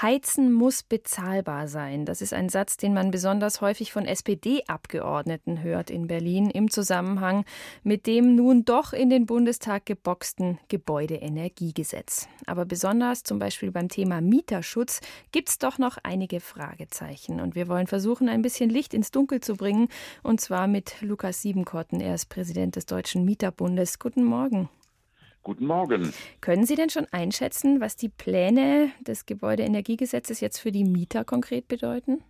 [0.00, 2.04] Heizen muss bezahlbar sein.
[2.04, 7.44] Das ist ein Satz, den man besonders häufig von SPD-Abgeordneten hört in Berlin im Zusammenhang
[7.84, 12.28] mit dem nun doch in den Bundestag geboxten Gebäudeenergiegesetz.
[12.46, 15.00] Aber besonders zum Beispiel beim Thema Mieterschutz
[15.30, 17.40] gibt es doch noch einige Fragezeichen.
[17.40, 19.88] Und wir wollen versuchen, ein bisschen Licht ins Dunkel zu bringen.
[20.22, 22.00] Und zwar mit Lukas Siebenkotten.
[22.00, 24.00] Er ist Präsident des Deutschen Mieterbundes.
[24.00, 24.68] Guten Morgen.
[25.44, 26.14] Guten Morgen.
[26.40, 31.68] Können Sie denn schon einschätzen, was die Pläne des Gebäudeenergiegesetzes jetzt für die Mieter konkret
[31.68, 32.24] bedeuten?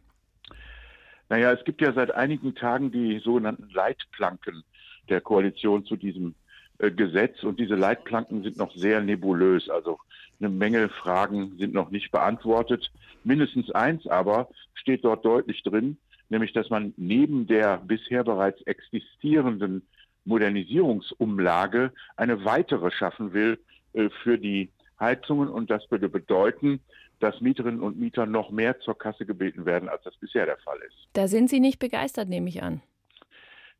[1.29, 4.65] Naja, es gibt ja seit einigen Tagen die sogenannten Leitplanken
[5.09, 6.35] der Koalition zu diesem
[6.79, 9.71] äh, Gesetz und diese Leitplanken sind noch sehr nebulös.
[9.71, 9.99] Also
[10.41, 12.91] eine Menge Fragen sind noch nicht beantwortet.
[13.23, 15.99] Mindestens eins aber steht dort deutlich drin,
[16.31, 19.87] nämlich dass man neben der bisher bereits existierenden
[20.25, 23.59] Modernisierungsumlage eine weitere schaffen will
[23.93, 25.49] äh, für die Heizungen.
[25.49, 26.81] Und das würde bedeuten,
[27.21, 30.79] dass Mieterinnen und Mieter noch mehr zur Kasse gebeten werden, als das bisher der Fall
[30.87, 31.09] ist.
[31.13, 32.83] Da sind Sie nicht begeistert, nehme ich an.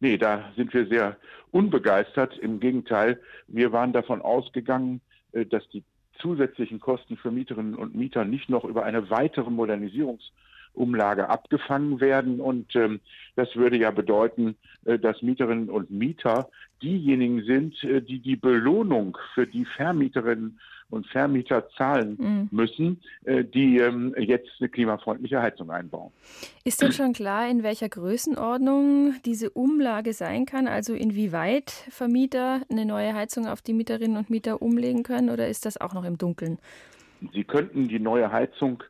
[0.01, 1.17] Nee, da sind wir sehr
[1.51, 2.39] unbegeistert.
[2.39, 5.01] Im Gegenteil, wir waren davon ausgegangen,
[5.33, 5.85] äh, dass die
[6.21, 10.33] zusätzlichen Kosten für Mieterinnen und Mieter nicht noch über eine weitere Modernisierungsumlage
[10.75, 12.41] Umlage abgefangen werden.
[12.41, 13.01] Und ähm,
[13.37, 16.49] das würde ja bedeuten, äh, dass Mieterinnen und Mieter
[16.83, 20.59] diejenigen sind, äh, die die Belohnung für die Vermieterinnen
[20.91, 22.49] und Vermieter zahlen mhm.
[22.51, 26.13] müssen, äh, die ähm, jetzt eine klimafreundliche Heizung einbauen.
[26.65, 30.69] Ist denn schon klar, in welcher Größenordnung diese Umlage sein kann?
[30.69, 35.67] Also inwieweit Vermieter eine neue Heizung auf die Mieterinnen und Mieter umlegen können oder ist
[35.67, 36.59] das auch noch im Dunkeln?
[37.33, 38.83] Sie könnten die neue Heizung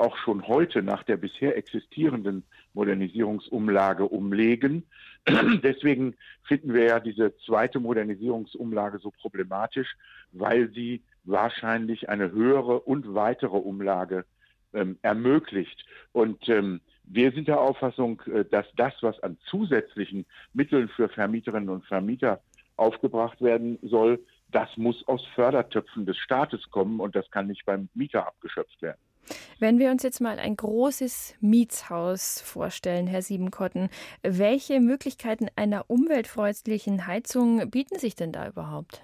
[0.00, 4.84] auch schon heute nach der bisher existierenden Modernisierungsumlage umlegen.
[5.62, 9.96] Deswegen finden wir ja diese zweite Modernisierungsumlage so problematisch,
[10.32, 14.24] weil sie wahrscheinlich eine höhere und weitere Umlage
[14.72, 15.84] ähm, ermöglicht.
[16.12, 20.24] Und ähm, wir sind der Auffassung, äh, dass das, was an zusätzlichen
[20.54, 22.40] Mitteln für Vermieterinnen und Vermieter
[22.76, 27.88] aufgebracht werden soll, das muss aus Fördertöpfen des Staates kommen und das kann nicht beim
[27.94, 28.98] Mieter abgeschöpft werden.
[29.58, 33.88] Wenn wir uns jetzt mal ein großes Mietshaus vorstellen, Herr Siebenkotten,
[34.22, 39.02] welche Möglichkeiten einer umweltfreundlichen Heizung bieten sich denn da überhaupt?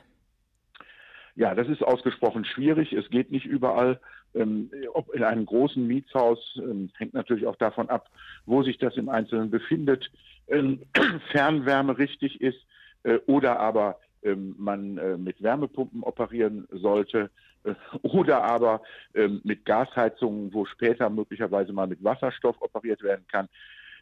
[1.34, 2.92] Ja, das ist ausgesprochen schwierig.
[2.92, 4.00] Es geht nicht überall.
[4.34, 8.10] Ähm, ob in einem großen Mietshaus, ähm, hängt natürlich auch davon ab,
[8.44, 10.10] wo sich das im Einzelnen befindet,
[10.48, 10.82] ähm,
[11.32, 12.58] Fernwärme richtig ist
[13.04, 17.30] äh, oder aber ähm, man äh, mit Wärmepumpen operieren sollte
[18.02, 18.82] oder aber
[19.14, 23.48] ähm, mit Gasheizungen, wo später möglicherweise mal mit Wasserstoff operiert werden kann.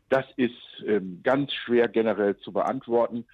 [0.08, 0.52] Das ist
[0.86, 3.24] ähm, ganz schwer generell zu beantworten.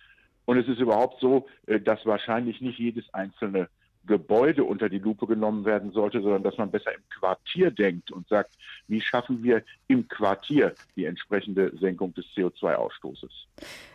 [0.44, 3.68] Und es ist überhaupt so, äh, dass wahrscheinlich nicht jedes einzelne
[4.06, 8.26] Gebäude unter die Lupe genommen werden sollte, sondern dass man besser im Quartier denkt und
[8.28, 8.56] sagt,
[8.88, 13.30] wie schaffen wir im Quartier die entsprechende Senkung des CO2-Ausstoßes.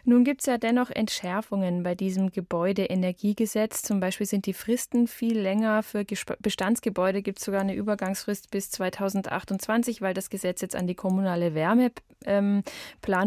[0.04, 3.82] Nun gibt es ja dennoch Entschärfungen bei diesem Gebäudeenergiegesetz.
[3.82, 5.84] Zum Beispiel sind die Fristen viel länger.
[5.84, 6.06] Für
[6.40, 11.56] Bestandsgebäude gibt es sogar eine Übergangsfrist bis 2028, weil das Gesetz jetzt an die kommunale
[11.56, 12.64] Wärmeplanung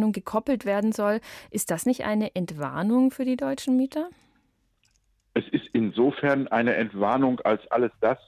[0.08, 1.20] ähm, gekoppelt werden soll.
[1.50, 4.08] Ist das nicht eine Entwarnung für die deutschen Mieter?
[5.38, 8.18] Es ist insofern eine Entwarnung, als alles das,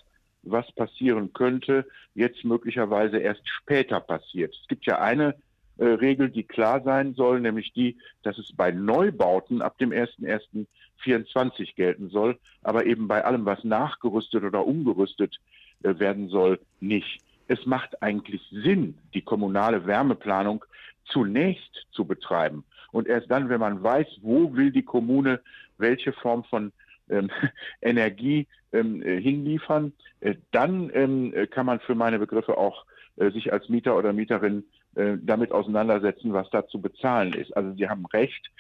[0.45, 1.85] was passieren könnte,
[2.15, 4.55] jetzt möglicherweise erst später passiert.
[4.55, 5.35] Es gibt ja eine
[5.79, 11.75] äh, Regel, die klar sein soll, nämlich die, dass es bei Neubauten ab dem 01.01.24
[11.75, 15.41] gelten soll, aber eben bei allem, was nachgerüstet oder umgerüstet
[15.83, 17.19] äh, werden soll, nicht.
[17.49, 20.65] Es macht eigentlich Sinn, die kommunale Wärmeplanung
[21.07, 22.63] zunächst zu betreiben.
[22.93, 25.41] Und erst dann, wenn man weiß, wo will die Kommune
[25.77, 26.73] welche Form von
[27.11, 27.31] ähm,
[27.83, 32.85] Energie ähm, äh, hinliefern, äh, dann ähm, kann man für meine Begriffe auch
[33.17, 37.57] äh, sich als Mieter oder Mieterin äh, damit auseinandersetzen, was da zu bezahlen ist.
[37.57, 38.51] Also Sie haben recht,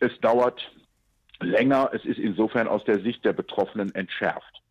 [0.00, 0.70] es dauert
[1.40, 4.62] länger, es ist insofern aus der Sicht der Betroffenen entschärft.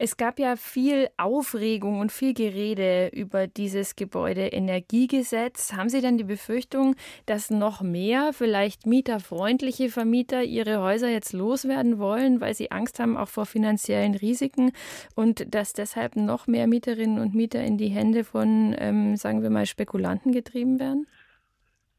[0.00, 5.72] Es gab ja viel Aufregung und viel Gerede über dieses Gebäudeenergiegesetz.
[5.72, 6.94] Haben Sie denn die Befürchtung,
[7.26, 13.16] dass noch mehr vielleicht mieterfreundliche Vermieter ihre Häuser jetzt loswerden wollen, weil sie Angst haben
[13.16, 14.70] auch vor finanziellen Risiken
[15.16, 19.50] und dass deshalb noch mehr Mieterinnen und Mieter in die Hände von, ähm, sagen wir
[19.50, 21.08] mal, Spekulanten getrieben werden?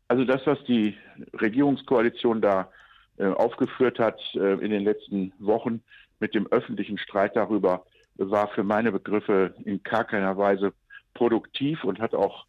[0.07, 0.95] Also das, was die
[1.33, 2.71] Regierungskoalition da
[3.25, 5.81] aufgeführt hat äh, in den letzten Wochen,
[6.19, 7.85] mit dem öffentlichen Streit darüber
[8.15, 10.73] war für meine Begriffe in gar keiner Weise
[11.13, 12.45] produktiv und hat auch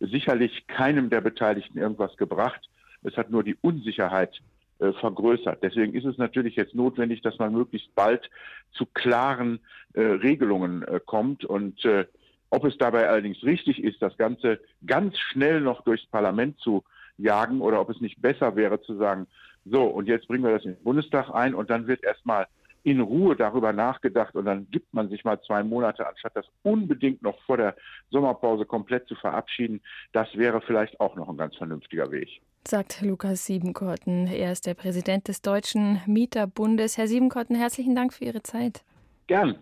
[0.00, 2.68] sicherlich keinem der Beteiligten irgendwas gebracht.
[3.02, 4.40] Es hat nur die Unsicherheit
[4.78, 5.62] äh, vergrößert.
[5.62, 8.28] Deswegen ist es natürlich jetzt notwendig, dass man möglichst bald
[8.72, 9.60] zu klaren
[9.94, 11.44] äh, Regelungen äh, kommt.
[11.44, 12.06] Und äh,
[12.50, 16.84] ob es dabei allerdings richtig ist, das Ganze ganz schnell noch durchs Parlament zu
[17.18, 19.26] jagen oder ob es nicht besser wäre zu sagen,
[19.64, 22.46] so, und jetzt bringen wir das in den Bundestag ein und dann wird erstmal
[22.82, 27.22] in Ruhe darüber nachgedacht und dann gibt man sich mal zwei Monate, anstatt das unbedingt
[27.22, 27.74] noch vor der
[28.10, 29.80] Sommerpause komplett zu verabschieden.
[30.12, 32.42] Das wäre vielleicht auch noch ein ganz vernünftiger Weg.
[32.66, 34.26] Sagt Lukas Siebenkorten.
[34.26, 36.98] Er ist der Präsident des Deutschen Mieterbundes.
[36.98, 38.84] Herr Siebenkorten, herzlichen Dank für Ihre Zeit.
[39.26, 39.56] Gern.